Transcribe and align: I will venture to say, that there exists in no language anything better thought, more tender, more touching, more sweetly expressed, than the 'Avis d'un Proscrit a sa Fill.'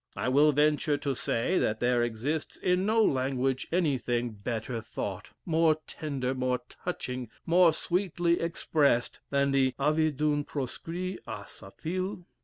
I 0.15 0.29
will 0.29 0.51
venture 0.51 0.97
to 0.97 1.13
say, 1.13 1.59
that 1.59 1.79
there 1.79 2.01
exists 2.03 2.57
in 2.57 2.87
no 2.87 3.03
language 3.03 3.67
anything 3.71 4.31
better 4.31 4.81
thought, 4.81 5.29
more 5.45 5.77
tender, 5.85 6.33
more 6.33 6.57
touching, 6.67 7.29
more 7.45 7.71
sweetly 7.71 8.39
expressed, 8.39 9.19
than 9.29 9.51
the 9.51 9.75
'Avis 9.79 10.13
d'un 10.13 10.43
Proscrit 10.43 11.19
a 11.27 11.45
sa 11.45 11.69
Fill.' 11.69 12.25